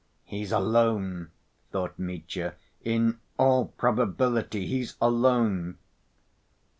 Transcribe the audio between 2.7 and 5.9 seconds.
"in all probability he's alone."